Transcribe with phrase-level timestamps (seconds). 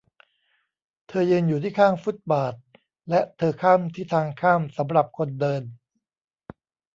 [1.07, 2.55] เธอยืนอยู่ที่ข้างฟุตบาท
[3.09, 5.63] และเธอข้ามที่ทางข้ามสำหรับคนเดิน